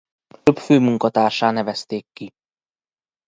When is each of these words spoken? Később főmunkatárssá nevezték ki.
Később 0.43 0.57
főmunkatárssá 0.63 1.51
nevezték 1.51 2.05
ki. 2.13 2.31